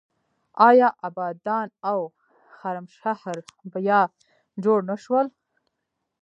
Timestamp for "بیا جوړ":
3.73-4.79